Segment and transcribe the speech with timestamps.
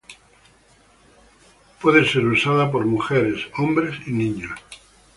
[1.79, 4.49] Puede ser usada por mujeres, hombres y niños.